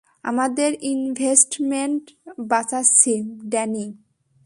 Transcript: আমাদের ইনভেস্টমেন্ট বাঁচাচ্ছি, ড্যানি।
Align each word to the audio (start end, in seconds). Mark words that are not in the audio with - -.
আমাদের 0.23 0.71
ইনভেস্টমেন্ট 0.81 2.03
বাঁচাচ্ছি, 2.39 3.13
ড্যানি। 3.45 3.85